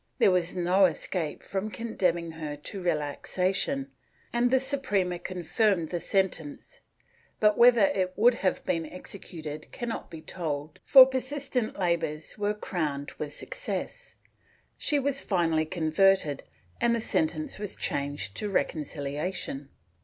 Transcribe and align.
There 0.17 0.31
was 0.31 0.55
no 0.55 0.85
escape 0.85 1.43
from 1.43 1.69
condemning 1.69 2.31
her 2.31 2.55
to 2.55 2.81
relaxation 2.81 3.91
and 4.33 4.49
the 4.49 4.59
Suprema 4.59 5.19
confirmed 5.19 5.89
the 5.89 5.99
sentence, 5.99 6.79
but 7.39 7.55
whether 7.55 7.83
it 7.83 8.13
would 8.15 8.33
have 8.33 8.63
been 8.65 8.87
executed 8.87 9.71
cannot 9.71 10.09
be 10.09 10.19
told 10.23 10.79
for 10.85 11.05
persistent 11.05 11.77
labors 11.77 12.35
were 12.35 12.55
crowned 12.55 13.11
with 13.19 13.31
success; 13.31 14.15
she 14.75 14.97
was 14.97 15.21
finally 15.21 15.65
converted 15.67 16.45
and 16.81 16.95
the 16.95 16.99
sentence 16.99 17.59
was 17.59 17.75
changed 17.75 18.33
to 18.37 18.49
reconcihation. 18.49 19.67